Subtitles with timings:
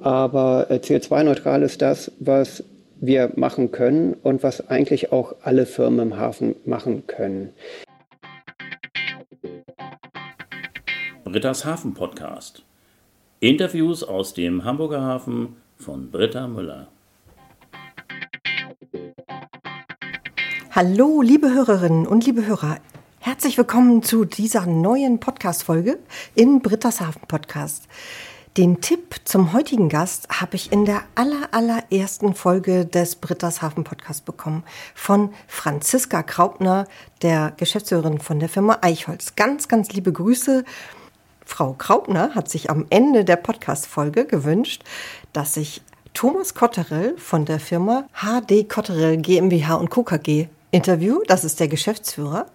[0.00, 2.64] aber äh, CO2-neutral ist das, was
[3.00, 7.50] wir machen können und was eigentlich auch alle Firmen im Hafen machen können.
[11.24, 12.62] Britta's Hafen Podcast.
[13.40, 16.88] Interviews aus dem Hamburger Hafen von Britta Müller.
[20.70, 22.78] Hallo, liebe Hörerinnen und liebe Hörer.
[23.20, 25.98] Herzlich willkommen zu dieser neuen Podcast-Folge
[26.34, 27.88] in Britta's Hafen Podcast.
[28.58, 33.84] Den Tipp zum heutigen Gast habe ich in der aller, allerersten Folge des Britta's Hafen
[33.84, 34.64] Podcast bekommen
[34.96, 36.88] von Franziska Kraupner,
[37.22, 39.36] der Geschäftsführerin von der Firma Eichholz.
[39.36, 40.64] Ganz, ganz liebe Grüße.
[41.46, 44.82] Frau Kraupner hat sich am Ende der Podcast-Folge gewünscht,
[45.32, 45.80] dass ich
[46.12, 50.02] Thomas Kotterell von der Firma HD Kotterell GmbH und Co.
[50.02, 51.20] KG interview.
[51.28, 52.46] Das ist der Geschäftsführer.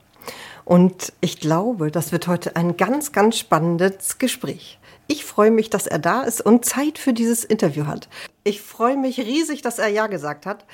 [0.66, 4.80] Und ich glaube, das wird heute ein ganz, ganz spannendes Gespräch.
[5.08, 8.08] Ich freue mich, dass er da ist und Zeit für dieses Interview hat.
[8.44, 10.66] Ich freue mich riesig, dass er Ja gesagt hat.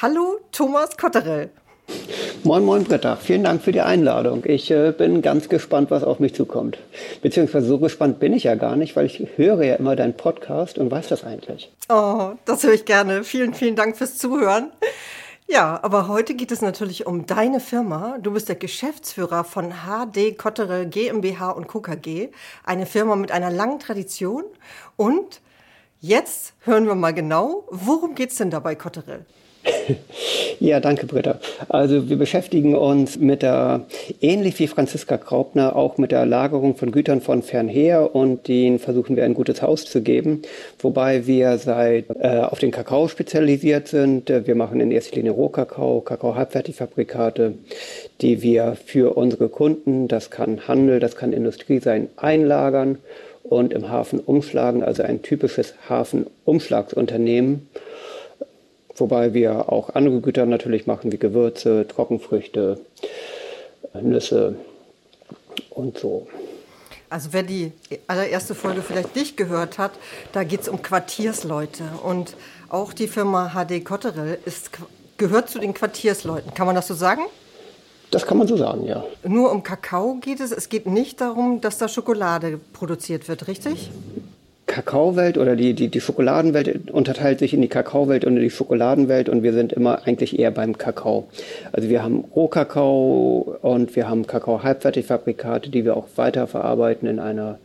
[0.00, 1.50] Hallo, Thomas Kotterell.
[2.42, 3.16] Moin, moin, Britta.
[3.16, 4.42] Vielen Dank für die Einladung.
[4.44, 6.78] Ich äh, bin ganz gespannt, was auf mich zukommt.
[7.22, 10.78] Beziehungsweise so gespannt bin ich ja gar nicht, weil ich höre ja immer deinen Podcast
[10.78, 11.72] und weiß das eigentlich.
[11.88, 13.24] Oh, das höre ich gerne.
[13.24, 14.70] Vielen, vielen Dank fürs Zuhören.
[15.48, 18.18] Ja, aber heute geht es natürlich um deine Firma.
[18.18, 21.80] Du bist der Geschäftsführer von HD Kottere GmbH und Co.
[21.80, 22.30] KG,
[22.64, 24.42] eine Firma mit einer langen Tradition.
[24.96, 25.40] Und
[26.00, 29.24] jetzt hören wir mal genau, worum geht es denn dabei, Kotterell?
[30.58, 31.38] Ja, danke, Britta.
[31.68, 33.82] Also wir beschäftigen uns mit der,
[34.20, 39.16] ähnlich wie Franziska Kraupner, auch mit der Lagerung von Gütern von fernher und denen versuchen
[39.16, 40.42] wir ein gutes Haus zu geben,
[40.78, 44.28] wobei wir seit äh, auf den Kakao spezialisiert sind.
[44.28, 47.54] Wir machen in erster Linie Rohkakao, Kakao-Halbfertigfabrikate,
[48.22, 52.98] die wir für unsere Kunden, das kann Handel, das kann Industrie sein, einlagern
[53.42, 57.68] und im Hafen umschlagen, also ein typisches Hafenumschlagsunternehmen
[58.96, 62.80] Wobei wir auch andere Güter natürlich machen, wie Gewürze, Trockenfrüchte,
[64.00, 64.56] Nüsse
[65.70, 66.26] und so.
[67.08, 67.72] Also wer die
[68.08, 69.92] allererste Folge vielleicht nicht gehört hat,
[70.32, 71.84] da geht es um Quartiersleute.
[72.02, 72.36] Und
[72.68, 74.70] auch die Firma HD Kotterell ist,
[75.16, 76.52] gehört zu den Quartiersleuten.
[76.54, 77.22] Kann man das so sagen?
[78.10, 79.04] Das kann man so sagen, ja.
[79.24, 80.52] Nur um Kakao geht es.
[80.52, 83.90] Es geht nicht darum, dass da Schokolade produziert wird, richtig?
[84.66, 89.28] Kakaowelt oder die, die, die Schokoladenwelt unterteilt sich in die Kakaowelt und in die Schokoladenwelt
[89.28, 91.28] und wir sind immer eigentlich eher beim Kakao.
[91.72, 97.58] Also wir haben Rohkakao und wir haben Kakao-Halbfertigfabrikate, die wir auch weiterverarbeiten in einer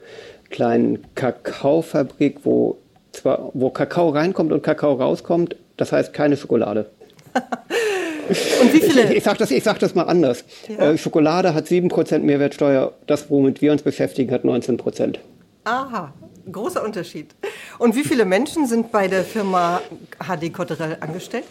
[0.52, 2.78] kleinen Kakaofabrik, wo
[3.12, 6.86] zwar wo Kakao reinkommt und Kakao rauskommt, das heißt keine Schokolade.
[8.62, 9.12] Und wie viele?
[9.12, 10.46] Ich, ich sage das, sag das mal anders.
[10.70, 10.92] Ja.
[10.92, 15.18] Äh, Schokolade hat 7% Mehrwertsteuer, das, womit wir uns beschäftigen, hat 19%.
[15.66, 16.14] Aha,
[16.52, 17.28] großer Unterschied.
[17.80, 19.82] Und wie viele Menschen sind bei der Firma
[20.20, 21.46] HD Cotterell angestellt?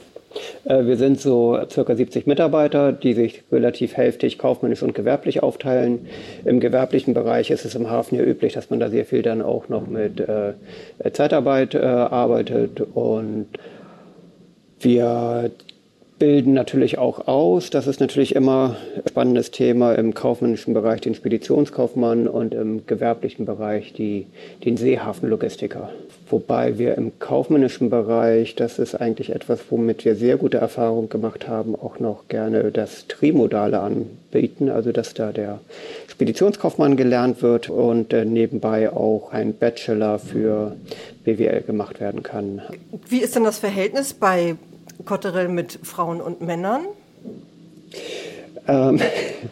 [0.65, 6.07] Äh, wir sind so circa 70 Mitarbeiter, die sich relativ hälftig kaufmännisch und gewerblich aufteilen.
[6.45, 9.43] Im gewerblichen Bereich ist es im Hafen ja üblich, dass man da sehr viel dann
[9.43, 10.53] auch noch mit äh,
[11.13, 13.49] Zeitarbeit äh, arbeitet und
[14.81, 15.51] wir
[16.21, 17.71] bilden natürlich auch aus.
[17.71, 23.47] Das ist natürlich immer ein spannendes Thema im kaufmännischen Bereich den Speditionskaufmann und im gewerblichen
[23.47, 24.27] Bereich die,
[24.65, 25.91] den Seehafenlogistiker.
[26.29, 31.49] Wobei wir im kaufmännischen Bereich, das ist eigentlich etwas, womit wir sehr gute Erfahrungen gemacht
[31.49, 35.59] haben, auch noch gerne das Trimodale anbieten, also dass da der
[36.07, 40.77] Speditionskaufmann gelernt wird und äh, nebenbei auch ein Bachelor für
[41.25, 42.61] BWL gemacht werden kann.
[43.09, 44.57] Wie ist denn das Verhältnis bei
[45.05, 46.83] Kotterell mit Frauen und Männern?
[48.69, 49.01] Ähm,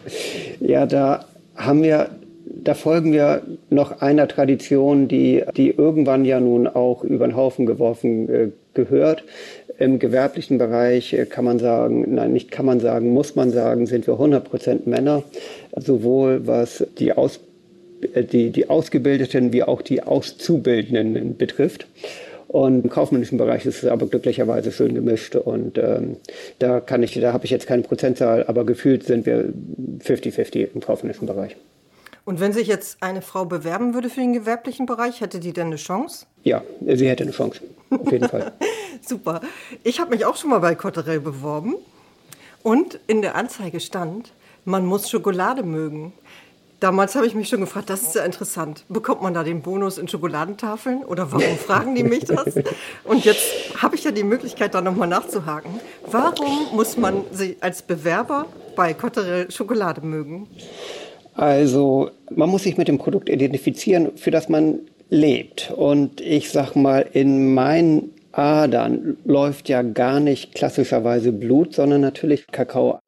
[0.59, 2.09] ja, da haben wir,
[2.45, 7.65] da folgen wir noch einer Tradition, die, die irgendwann ja nun auch über den Haufen
[7.65, 9.23] geworfen äh, gehört.
[9.77, 13.85] Im gewerblichen Bereich äh, kann man sagen, nein, nicht kann man sagen, muss man sagen,
[13.85, 15.23] sind wir 100% Männer,
[15.75, 17.39] sowohl was die Aus
[18.13, 21.87] äh, die, die Ausgebildeten wie auch die Auszubildenden betrifft.
[22.49, 25.35] Und im kaufmännischen Bereich ist es aber glücklicherweise schön gemischt.
[25.35, 26.17] Und ähm,
[26.57, 29.53] da kann ich, da habe ich jetzt keine Prozentzahl, aber gefühlt sind wir
[30.03, 31.55] 50-50 im kaufmännischen Bereich.
[32.25, 35.67] Und wenn sich jetzt eine Frau bewerben würde für den gewerblichen Bereich, hätte die denn
[35.67, 36.25] eine Chance?
[36.43, 37.61] Ja, sie hätte eine Chance.
[37.91, 38.51] Auf jeden Fall.
[39.07, 39.41] Super.
[39.83, 41.75] Ich habe mich auch schon mal bei Cotterell beworben.
[42.63, 44.33] Und in der Anzeige stand,
[44.65, 46.13] man muss Schokolade mögen.
[46.79, 48.85] Damals habe ich mich schon gefragt, das ist ja interessant.
[48.87, 52.55] Bekommt man da den Bonus in Schokoladentafeln oder warum fragen die mich das?
[53.03, 55.81] Und jetzt habe ich ja die Möglichkeit, da nochmal nachzuhaken.
[56.09, 58.45] Warum muss man sie als Bewerber
[58.77, 60.47] bei Cotterell Schokolade mögen?
[61.33, 64.79] Also man muss sich mit dem Produkt identifizieren, für das man
[65.09, 65.71] lebt.
[65.75, 72.47] Und ich sag mal, in meinen Adern läuft ja gar nicht klassischerweise Blut, sondern natürlich
[72.47, 72.99] Kakao.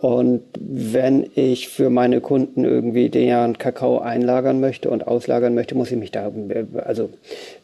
[0.00, 5.90] Und wenn ich für meine Kunden irgendwie den Kakao einlagern möchte und auslagern möchte, muss
[5.90, 6.30] ich mich da,
[6.84, 7.10] also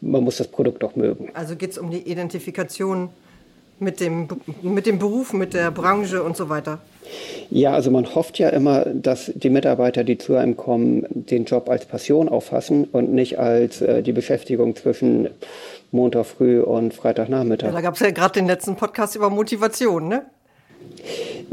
[0.01, 1.31] man muss das Produkt auch mögen.
[1.35, 3.11] Also geht es um die Identifikation
[3.79, 4.29] mit dem,
[4.63, 6.81] mit dem Beruf, mit der Branche und so weiter?
[7.51, 11.69] Ja, also man hofft ja immer, dass die Mitarbeiter, die zu einem kommen, den Job
[11.69, 15.29] als Passion auffassen und nicht als äh, die Beschäftigung zwischen
[15.91, 17.69] Montag früh und Freitagnachmittag.
[17.69, 20.23] Ja, da gab es ja gerade den letzten Podcast über Motivation, ne?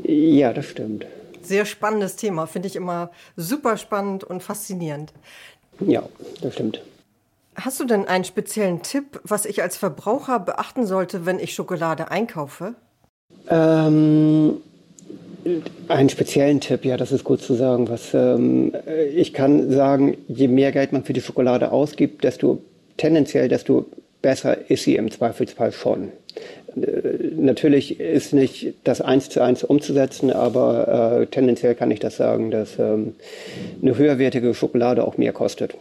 [0.03, 1.05] Ja, das stimmt.
[1.41, 5.13] Sehr spannendes Thema, finde ich immer super spannend und faszinierend.
[5.79, 6.03] Ja,
[6.41, 6.81] das stimmt.
[7.55, 12.11] Hast du denn einen speziellen Tipp, was ich als Verbraucher beachten sollte, wenn ich Schokolade
[12.11, 12.75] einkaufe?
[13.49, 14.57] Ähm,
[15.87, 17.89] einen speziellen Tipp, ja, das ist gut zu sagen.
[17.89, 18.73] Was, ähm,
[19.15, 22.61] ich kann sagen, je mehr Geld man für die Schokolade ausgibt, desto
[22.97, 23.85] tendenziell, desto
[24.27, 26.11] besser ist sie im Zweifelsfall schon.
[26.75, 26.83] Äh,
[27.37, 32.51] natürlich ist nicht das eins zu eins umzusetzen, aber äh, tendenziell kann ich das sagen,
[32.51, 33.15] dass ähm,
[33.81, 35.75] eine höherwertige Schokolade auch mehr kostet.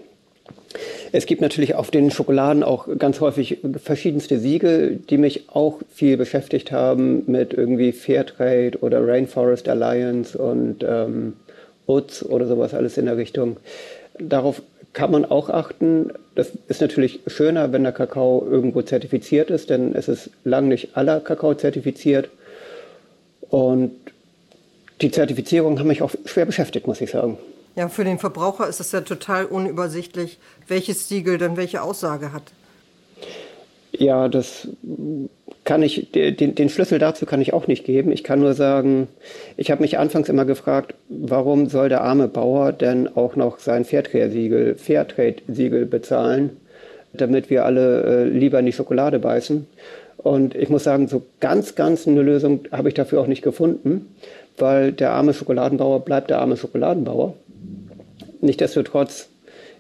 [1.11, 6.17] Es gibt natürlich auf den Schokoladen auch ganz häufig verschiedenste Siegel, die mich auch viel
[6.17, 11.33] beschäftigt haben mit irgendwie Fairtrade oder Rainforest Alliance und ähm,
[11.89, 13.57] UTZ oder sowas alles in der Richtung.
[14.21, 14.63] Darauf
[14.97, 16.11] kann man auch achten.
[16.35, 20.97] Das ist natürlich schöner, wenn der Kakao irgendwo zertifiziert ist, denn es ist lang nicht
[20.97, 22.31] aller Kakao zertifiziert.
[23.51, 23.93] Und
[25.03, 27.37] die Zertifizierung hat mich auch schwer beschäftigt, muss ich sagen.
[27.75, 32.45] Ja, für den Verbraucher ist es ja total unübersichtlich, welches Siegel dann welche Aussage hat.
[33.99, 34.69] Ja, das
[35.65, 38.13] kann ich, den, den, Schlüssel dazu kann ich auch nicht geben.
[38.13, 39.09] Ich kann nur sagen,
[39.57, 43.85] ich habe mich anfangs immer gefragt, warum soll der arme Bauer denn auch noch sein
[43.85, 46.51] Fairtrade-Siegel, Fairtrade-Siegel bezahlen,
[47.13, 49.67] damit wir alle äh, lieber in die Schokolade beißen.
[50.19, 54.15] Und ich muss sagen, so ganz, ganz eine Lösung habe ich dafür auch nicht gefunden,
[54.59, 57.35] weil der arme Schokoladenbauer bleibt der arme Schokoladenbauer.
[58.41, 59.29] Nichtsdestotrotz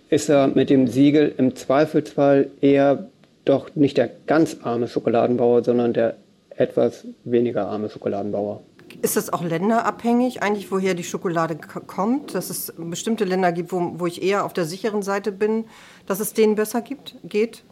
[0.09, 3.07] ist er mit dem Siegel im Zweifelsfall eher
[3.47, 6.17] doch nicht der ganz arme Schokoladenbauer, sondern der
[6.51, 8.61] etwas weniger arme Schokoladenbauer.
[9.03, 11.57] Ist das auch länderabhängig, eigentlich, woher die Schokolade
[11.87, 12.35] kommt?
[12.35, 15.65] Dass es bestimmte Länder gibt, wo, wo ich eher auf der sicheren Seite bin,
[16.07, 17.63] dass es denen besser gibt, geht?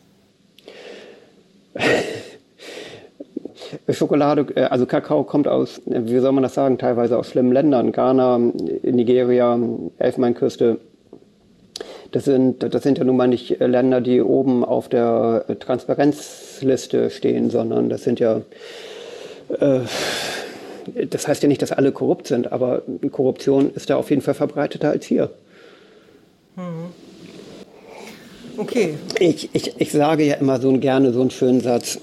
[3.88, 7.93] Schokolade, äh, also Kakao kommt aus, wie soll man das sagen, teilweise aus schlimmen Ländern.
[7.93, 9.59] Ghana, Nigeria,
[9.99, 10.79] Elfenbeinküste,
[12.15, 17.51] das sind, das sind ja nun mal nicht Länder, die oben auf der Transparenzliste stehen,
[17.51, 18.43] sondern das sind ja,
[19.59, 19.81] äh,
[21.11, 24.35] das heißt ja nicht, dass alle korrupt sind, aber Korruption ist da auf jeden Fall
[24.35, 25.31] verbreiteter als hier.
[26.55, 26.93] Hm.
[28.59, 28.95] Okay.
[29.19, 31.99] Ich, ich, ich sage ja immer so gerne so einen schönen Satz,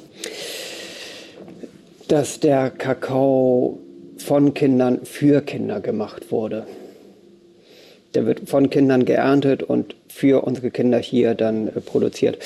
[2.10, 3.80] dass der Kakao
[4.18, 6.68] von Kindern für Kinder gemacht wurde.
[8.14, 12.38] Der wird von Kindern geerntet und für unsere Kinder hier dann äh, produziert.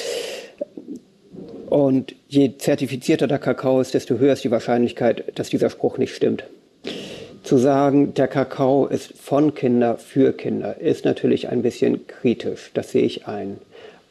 [1.70, 6.16] Und je zertifizierter der Kakao ist, desto höher ist die Wahrscheinlichkeit, dass dieser Spruch nicht
[6.16, 6.44] stimmt.
[7.44, 12.92] Zu sagen, der Kakao ist von Kinder für Kinder, ist natürlich ein bisschen kritisch, das
[12.92, 13.58] sehe ich ein.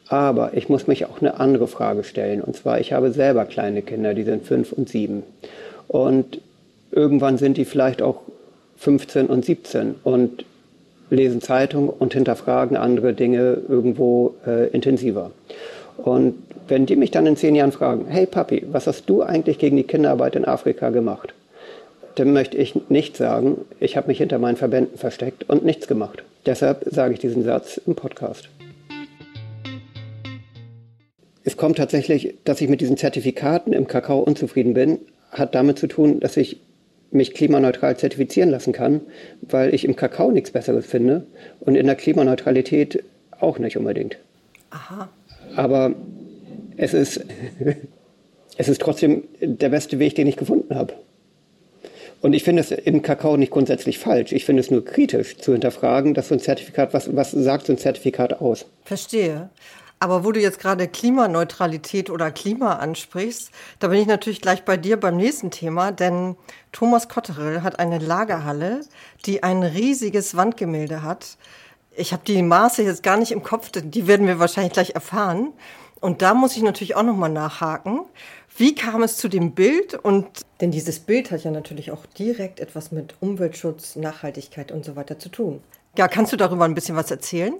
[0.07, 2.41] Aber ich muss mich auch eine andere Frage stellen.
[2.41, 5.23] Und zwar, ich habe selber kleine Kinder, die sind fünf und sieben.
[5.87, 6.41] Und
[6.91, 8.21] irgendwann sind die vielleicht auch
[8.77, 9.95] 15 und 17.
[10.03, 10.45] Und
[11.09, 15.31] lesen Zeitung und hinterfragen andere Dinge irgendwo äh, intensiver.
[15.97, 16.35] Und
[16.67, 19.77] wenn die mich dann in zehn Jahren fragen, hey Papi, was hast du eigentlich gegen
[19.77, 21.33] die Kinderarbeit in Afrika gemacht?
[22.15, 26.23] Dann möchte ich nicht sagen, ich habe mich hinter meinen Verbänden versteckt und nichts gemacht.
[26.45, 28.49] Deshalb sage ich diesen Satz im Podcast.
[31.43, 34.99] Es kommt tatsächlich, dass ich mit diesen Zertifikaten im Kakao unzufrieden bin,
[35.31, 36.59] hat damit zu tun, dass ich
[37.11, 39.01] mich klimaneutral zertifizieren lassen kann,
[39.41, 41.25] weil ich im Kakao nichts Besseres finde
[41.59, 43.03] und in der Klimaneutralität
[43.39, 44.17] auch nicht unbedingt.
[44.69, 45.09] Aha.
[45.55, 45.95] Aber
[46.77, 47.25] es ist,
[48.57, 50.93] es ist trotzdem der beste Weg, den ich gefunden habe.
[52.21, 54.31] Und ich finde es im Kakao nicht grundsätzlich falsch.
[54.31, 57.73] Ich finde es nur kritisch zu hinterfragen, dass so ein Zertifikat, was, was sagt so
[57.73, 58.65] ein Zertifikat aus?
[58.83, 59.49] Verstehe.
[59.99, 64.77] Aber wo du jetzt gerade Klimaneutralität oder Klima ansprichst, da bin ich natürlich gleich bei
[64.77, 66.35] dir beim nächsten Thema, denn
[66.71, 68.81] Thomas Kotterl hat eine Lagerhalle,
[69.25, 71.37] die ein riesiges Wandgemälde hat.
[71.95, 75.53] Ich habe die Maße jetzt gar nicht im Kopf, die werden wir wahrscheinlich gleich erfahren.
[76.01, 78.01] Und da muss ich natürlich auch nochmal nachhaken.
[78.57, 79.95] Wie kam es zu dem Bild?
[79.95, 80.27] Und
[80.61, 85.17] denn dieses Bild hat ja natürlich auch direkt etwas mit Umweltschutz, Nachhaltigkeit und so weiter
[85.19, 85.61] zu tun.
[85.97, 87.55] Ja, kannst du darüber ein bisschen was erzählen?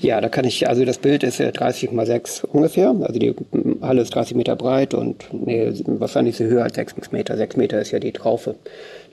[0.00, 2.94] Ja, da kann ich, also das Bild ist 30,6 ungefähr.
[3.02, 3.34] Also die
[3.82, 7.36] Halle ist 30 Meter breit und nee, wahrscheinlich ist sie höher als 6 Meter.
[7.36, 8.54] 6 Meter ist ja die Traufe.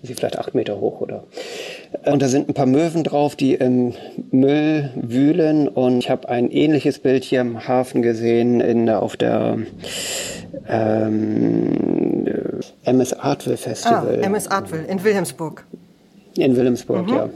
[0.02, 1.24] Die ist vielleicht 8 Meter hoch oder.
[2.06, 3.94] Und da sind ein paar Möwen drauf, die im
[4.32, 5.68] Müll wühlen.
[5.68, 9.58] Und ich habe ein ähnliches Bild hier im Hafen gesehen, in, auf der
[10.70, 12.26] ähm,
[12.86, 14.20] MS Artville Festival.
[14.22, 15.66] Ah, MS Artville in Wilhelmsburg.
[16.38, 17.14] In Wilhelmsburg, mhm.
[17.14, 17.30] ja.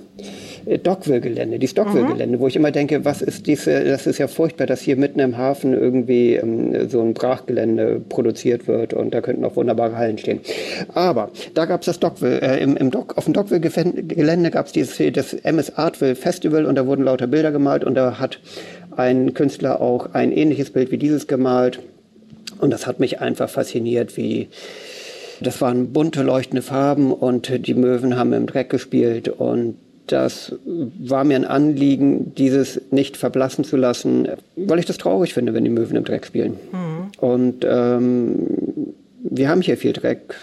[0.65, 2.41] Äh, Dockville-Gelände, die Stockville-Gelände, mhm.
[2.41, 5.37] wo ich immer denke, was ist diese, das ist ja furchtbar, dass hier mitten im
[5.37, 10.41] Hafen irgendwie ähm, so ein Brachgelände produziert wird und da könnten auch wunderbare Hallen stehen.
[10.93, 14.71] Aber da gab es das Dockville, äh, im, im Dock, auf dem Dockville-Gelände gab es
[14.71, 18.39] dieses das MS Artville Festival und da wurden lauter Bilder gemalt und da hat
[18.95, 21.79] ein Künstler auch ein ähnliches Bild wie dieses gemalt
[22.59, 24.49] und das hat mich einfach fasziniert, wie
[25.41, 29.75] das waren bunte leuchtende Farben und die Möwen haben im Dreck gespielt und
[30.07, 35.53] das war mir ein Anliegen, dieses nicht verblassen zu lassen, weil ich das traurig finde,
[35.53, 36.57] wenn die Möwen im Dreck spielen.
[36.71, 37.11] Mhm.
[37.19, 38.47] Und ähm,
[39.23, 40.35] wir haben hier viel Dreck.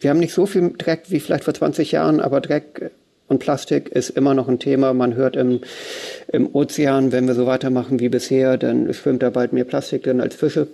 [0.00, 2.90] Wir haben nicht so viel Dreck wie vielleicht vor 20 Jahren, aber Dreck
[3.28, 4.92] und Plastik ist immer noch ein Thema.
[4.92, 5.60] Man hört im,
[6.28, 10.20] im Ozean, wenn wir so weitermachen wie bisher, dann schwimmt da bald mehr Plastik drin
[10.20, 10.68] als Fische.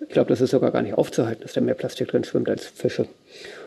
[0.00, 2.66] Ich glaube, das ist sogar gar nicht aufzuhalten, dass da mehr Plastik drin schwimmt als
[2.66, 3.06] Fische.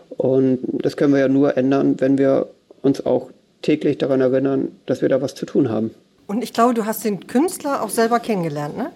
[0.09, 2.47] Und das können wir ja nur ändern, wenn wir
[2.81, 3.31] uns auch
[3.65, 5.91] täglich daran erinnern, dass wir da was zu tun haben.
[6.27, 8.91] Und ich glaube, du hast den Künstler auch selber kennengelernt, ne?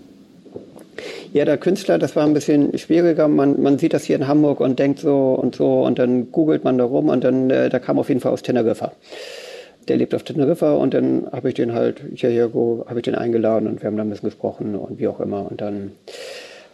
[1.34, 3.28] Ja, der Künstler, das war ein bisschen schwieriger.
[3.28, 6.64] Man, man sieht das hier in Hamburg und denkt so und so und dann googelt
[6.64, 8.92] man da rum und dann, äh, da kam auf jeden Fall aus Teneriffa.
[9.88, 13.68] Der lebt auf Teneriffa und dann habe ich den halt hierher, habe ich den eingeladen
[13.68, 15.50] und wir haben da ein bisschen gesprochen und wie auch immer.
[15.50, 15.94] Und dann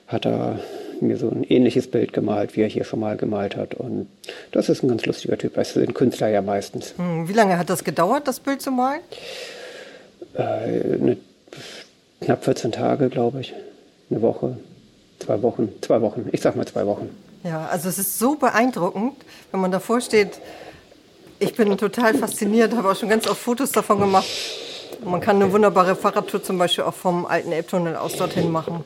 [0.08, 0.60] hat er
[1.02, 3.74] mir so ein ähnliches Bild gemalt, wie er hier schon mal gemalt hat.
[3.74, 4.08] Und
[4.52, 5.56] das ist ein ganz lustiger Typ.
[5.56, 6.94] Das sind Künstler ja meistens.
[6.98, 9.02] Hm, wie lange hat das gedauert, das Bild zu malen?
[10.34, 11.18] Äh, eine,
[12.22, 13.54] knapp 14 Tage, glaube ich.
[14.10, 14.58] Eine Woche,
[15.20, 16.30] zwei Wochen, zwei Wochen.
[16.32, 17.10] Ich sag mal zwei Wochen.
[17.44, 19.14] Ja, also es ist so beeindruckend,
[19.52, 20.40] wenn man davor steht.
[21.40, 24.28] Ich bin total fasziniert, habe auch schon ganz oft Fotos davon gemacht.
[25.04, 28.84] man kann eine wunderbare Fahrradtour zum Beispiel auch vom alten Elbtunnel aus dorthin machen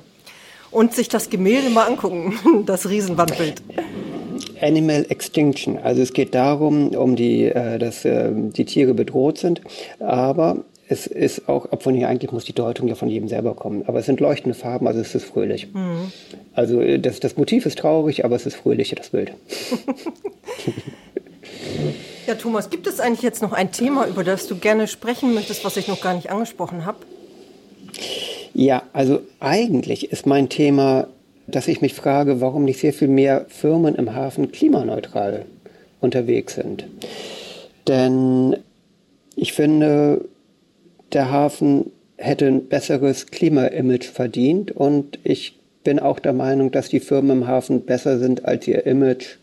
[0.72, 2.34] und sich das Gemälde mal angucken,
[2.66, 3.62] das Riesenwandbild.
[4.62, 5.78] Animal Extinction.
[5.78, 9.62] Also es geht darum, um die, äh, dass äh, die Tiere bedroht sind,
[10.00, 13.54] aber es ist auch, ob von hier eigentlich muss die Deutung ja von jedem selber
[13.54, 13.84] kommen.
[13.86, 15.68] Aber es sind leuchtende Farben, also es ist fröhlich.
[15.74, 16.12] Mhm.
[16.54, 19.34] Also äh, das, das Motiv ist traurig, aber es ist fröhlich, das Bild.
[22.28, 25.64] ja, Thomas, gibt es eigentlich jetzt noch ein Thema, über das du gerne sprechen möchtest,
[25.64, 26.98] was ich noch gar nicht angesprochen habe?
[28.60, 31.08] Ja, also eigentlich ist mein Thema,
[31.48, 35.46] dass ich mich frage, warum nicht sehr viel mehr Firmen im Hafen klimaneutral
[36.01, 36.86] unterwegs sind.
[37.88, 38.58] Denn
[39.38, 40.25] ich finde,
[41.13, 47.00] der Hafen hätte ein besseres Klimaimage verdient und ich bin auch der Meinung, dass die
[47.00, 49.38] Firmen im Hafen besser sind, als ihr Image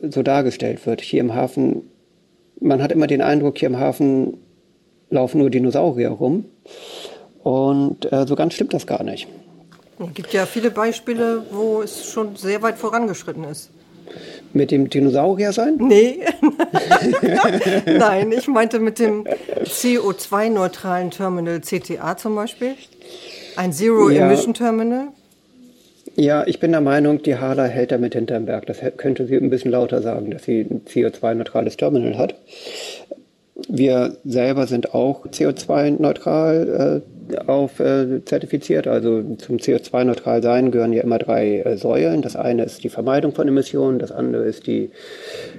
[0.00, 1.00] so dargestellt wird.
[1.00, 1.82] Hier im Hafen,
[2.60, 4.36] man hat immer den Eindruck, hier im Hafen
[5.10, 6.44] laufen nur Dinosaurier rum.
[7.46, 9.28] Und äh, so ganz stimmt das gar nicht.
[10.00, 13.70] Es gibt ja viele Beispiele, wo es schon sehr weit vorangeschritten ist.
[14.52, 15.76] Mit dem Dinosaurier sein?
[15.78, 16.24] Nee.
[17.86, 19.28] Nein, ich meinte mit dem
[19.62, 22.74] CO2-neutralen Terminal CTA zum Beispiel.
[23.54, 25.10] Ein Zero-Emission-Terminal.
[26.16, 28.66] Ja, ich bin der Meinung, die Hala hält damit hinterm Berg.
[28.66, 32.34] Das könnte sie ein bisschen lauter sagen, dass sie ein CO2-neutrales Terminal hat.
[33.68, 37.15] Wir selber sind auch CO2-neutral äh,
[37.46, 38.86] auf äh, zertifiziert.
[38.86, 42.22] Also zum CO2-neutral sein gehören ja immer drei äh, Säulen.
[42.22, 44.90] Das eine ist die Vermeidung von Emissionen, das andere ist die,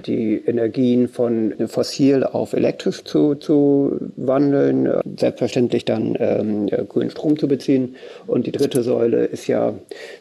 [0.06, 7.48] die Energien von fossil auf elektrisch zu, zu wandeln, selbstverständlich dann ähm, grünen Strom zu
[7.48, 7.96] beziehen.
[8.26, 9.74] Und die dritte Säule ist ja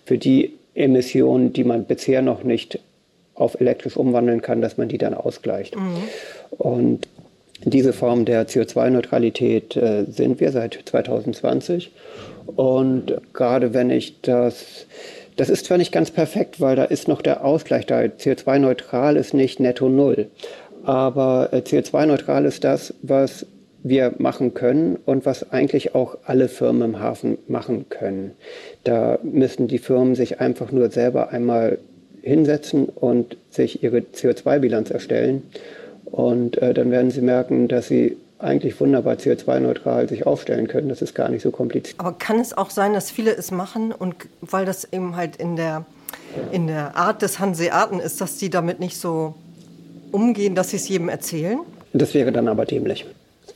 [0.05, 2.79] für die Emissionen, die man bisher noch nicht
[3.33, 5.75] auf elektrisch umwandeln kann, dass man die dann ausgleicht.
[5.75, 6.03] Mhm.
[6.57, 7.07] Und
[7.63, 11.91] diese Form der CO2-Neutralität äh, sind wir seit 2020.
[12.55, 14.85] Und gerade wenn ich das,
[15.35, 17.99] das ist zwar nicht ganz perfekt, weil da ist noch der Ausgleich da.
[17.99, 20.27] CO2-neutral ist nicht netto null.
[20.83, 23.45] Aber äh, CO2-neutral ist das, was
[23.83, 28.31] wir machen können und was eigentlich auch alle Firmen im Hafen machen können.
[28.83, 31.77] Da müssen die Firmen sich einfach nur selber einmal
[32.21, 35.43] hinsetzen und sich ihre CO2-Bilanz erstellen
[36.11, 40.89] und äh, dann werden Sie merken, dass Sie eigentlich wunderbar CO2-neutral sich aufstellen können.
[40.89, 41.99] Das ist gar nicht so kompliziert.
[41.99, 45.55] Aber kann es auch sein, dass viele es machen und weil das eben halt in
[45.55, 45.85] der,
[46.51, 49.33] in der Art des Hanseaten ist, dass die damit nicht so
[50.11, 51.59] umgehen, dass sie es jedem erzählen?
[51.93, 53.05] Das wäre dann aber dämlich.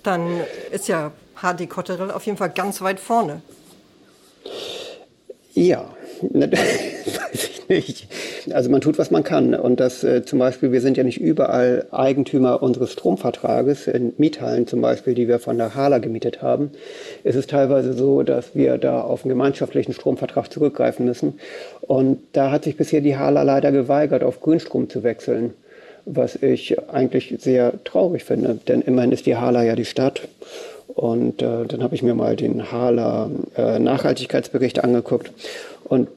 [0.03, 0.27] Dann
[0.71, 3.41] ist ja HD Cotterill auf jeden Fall ganz weit vorne.
[5.53, 5.85] Ja,
[6.31, 8.07] weiß ich nicht.
[8.53, 9.53] Also man tut, was man kann.
[9.55, 13.87] Und das äh, zum Beispiel, wir sind ja nicht überall Eigentümer unseres Stromvertrages.
[13.87, 16.71] In Miethallen zum Beispiel, die wir von der Hala gemietet haben,
[17.23, 21.39] ist es teilweise so, dass wir da auf einen gemeinschaftlichen Stromvertrag zurückgreifen müssen.
[21.81, 25.53] Und da hat sich bisher die Hala leider geweigert, auf Grünstrom zu wechseln.
[26.05, 30.21] Was ich eigentlich sehr traurig finde, denn immerhin ist die Hala ja die Stadt.
[30.87, 35.31] Und äh, dann habe ich mir mal den Hala äh, Nachhaltigkeitsbericht angeguckt.
[35.91, 36.07] Und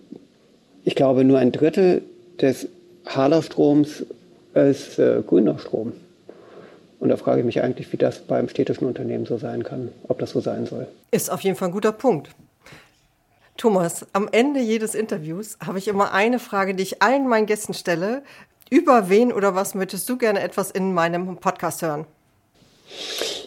[0.85, 2.02] ich glaube, nur ein Drittel
[2.40, 2.69] des
[3.07, 4.07] Hala-Stroms
[4.54, 5.93] ist äh, grüner Strom.
[7.00, 10.21] Und da frage ich mich eigentlich, wie das beim städtischen Unternehmen so sein kann, ob
[10.21, 10.87] das so sein soll.
[11.11, 12.31] Ist auf jeden Fall ein guter Punkt.
[13.57, 17.75] Thomas, am Ende jedes Interviews habe ich immer eine Frage, die ich allen meinen Gästen
[17.75, 18.23] stelle.
[18.71, 22.07] Über wen oder was möchtest du gerne etwas in meinem Podcast hören?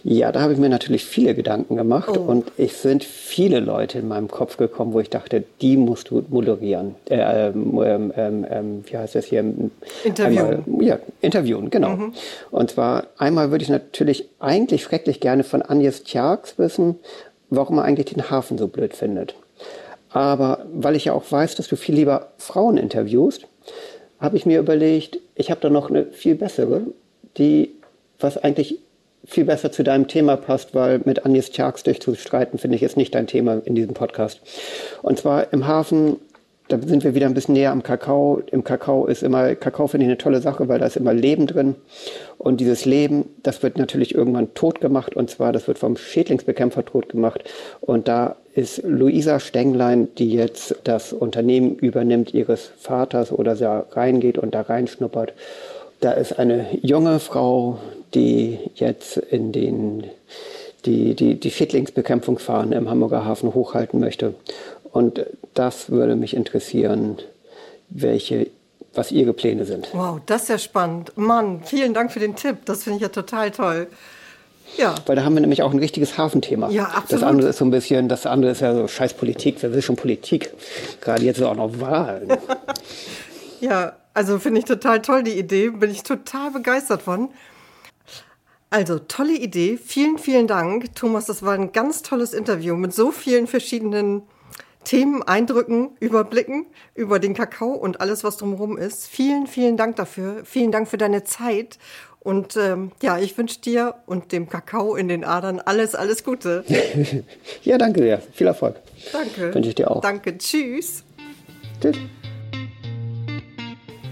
[0.04, 2.20] Ja, da habe ich mir natürlich viele Gedanken gemacht oh.
[2.20, 6.24] und es sind viele Leute in meinem Kopf gekommen, wo ich dachte, die musst du
[6.30, 6.96] moderieren.
[7.10, 9.40] Äh, ähm, ähm, ähm, ähm wie heißt das hier?
[10.04, 10.64] Interviewen.
[10.66, 11.96] Einmal, ja, interviewen, genau.
[11.96, 12.14] Mhm.
[12.52, 16.96] Und zwar einmal würde ich natürlich eigentlich schrecklich gerne von Agnes Tjarks wissen,
[17.50, 19.36] warum er eigentlich den Hafen so blöd findet.
[20.10, 23.48] Aber weil ich ja auch weiß, dass du viel lieber Frauen interviewst,
[24.20, 26.82] habe ich mir überlegt, ich habe da noch eine viel bessere,
[27.38, 27.76] die
[28.20, 28.80] was eigentlich
[29.28, 33.14] viel besser zu deinem Thema passt, weil mit Agnes Tjarks durchzustreiten, finde ich, ist nicht
[33.14, 34.42] dein Thema in diesem Podcast.
[35.04, 36.18] Und zwar im Hafen,
[36.70, 38.42] da sind wir wieder ein bisschen näher am Kakao.
[38.52, 41.48] Im Kakao ist immer, Kakao finde ich eine tolle Sache, weil da ist immer Leben
[41.48, 41.76] drin.
[42.38, 45.16] Und dieses Leben, das wird natürlich irgendwann tot gemacht.
[45.16, 47.44] Und zwar, das wird vom Schädlingsbekämpfer tot gemacht.
[47.80, 54.38] Und da ist Luisa Stenglein, die jetzt das Unternehmen übernimmt ihres Vaters oder da reingeht
[54.38, 55.34] und da reinschnuppert.
[56.00, 57.80] Da ist eine junge Frau,
[58.14, 60.06] die jetzt in den
[60.86, 64.36] die, die, die Schädlingsbekämpfungsfahnen im Hamburger Hafen hochhalten möchte.
[64.92, 67.18] Und das würde mich interessieren,
[67.90, 68.48] welche,
[68.94, 69.90] was Ihre Pläne sind.
[69.94, 71.12] Wow, das ist ja spannend.
[71.18, 72.58] Mann, vielen Dank für den Tipp.
[72.66, 73.88] Das finde ich ja total toll.
[74.76, 74.96] Ja.
[75.06, 76.70] Weil da haben wir nämlich auch ein richtiges Hafenthema.
[76.70, 77.12] Ja, absolut.
[77.12, 79.58] Das andere ist so ein bisschen, das andere ist ja so scheiß Politik.
[79.62, 80.52] Wer will schon Politik?
[81.02, 82.30] Gerade jetzt ist auch noch Wahlen.
[83.62, 85.70] ja, also finde ich total toll, die Idee.
[85.70, 87.30] Bin ich total begeistert von.
[88.70, 89.78] Also, tolle Idee.
[89.78, 91.26] Vielen, vielen Dank, Thomas.
[91.26, 94.24] Das war ein ganz tolles Interview mit so vielen verschiedenen
[94.84, 99.08] Themen, Eindrücken, Überblicken über den Kakao und alles, was drumherum ist.
[99.08, 100.44] Vielen, vielen Dank dafür.
[100.46, 101.78] Vielen Dank für deine Zeit.
[102.20, 106.64] Und ähm, ja, ich wünsche dir und dem Kakao in den Adern alles, alles Gute.
[107.64, 108.22] ja, danke sehr.
[108.34, 108.76] Viel Erfolg.
[109.14, 109.54] Danke.
[109.54, 110.02] Wünsche ich dir auch.
[110.02, 110.38] Danke.
[110.38, 111.04] Tschüss.
[111.82, 111.98] Tschüss.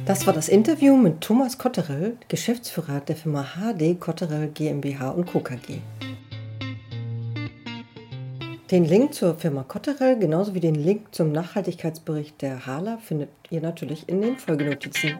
[0.05, 5.39] Das war das Interview mit Thomas Kotterell, Geschäftsführer der Firma HD Kotterell GmbH und Co.
[5.39, 5.79] KG.
[8.69, 13.61] Den Link zur Firma Kotterell genauso wie den Link zum Nachhaltigkeitsbericht der HALA findet ihr
[13.61, 15.17] natürlich in den Folgenotizen.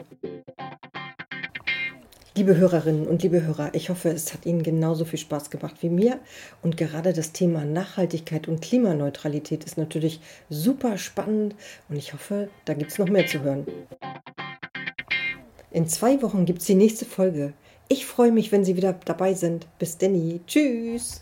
[2.38, 5.90] Liebe Hörerinnen und liebe Hörer, ich hoffe, es hat Ihnen genauso viel Spaß gemacht wie
[5.90, 6.20] mir.
[6.62, 11.56] Und gerade das Thema Nachhaltigkeit und Klimaneutralität ist natürlich super spannend
[11.90, 13.66] und ich hoffe, da gibt es noch mehr zu hören.
[15.76, 17.52] In zwei Wochen gibt es die nächste Folge.
[17.90, 19.68] Ich freue mich, wenn Sie wieder dabei sind.
[19.78, 20.40] Bis Danny.
[20.48, 21.22] Tschüss.